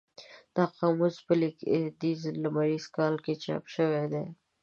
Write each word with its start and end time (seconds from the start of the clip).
دا 0.55 0.63
قاموس 0.77 1.15
په 1.25 1.33
لېږدیز 1.41 2.21
لمریز 2.43 2.85
کال 2.95 3.15
کې 3.23 3.33
چاپ 3.43 3.63
شوی 3.75 4.05
دی. 4.13 4.25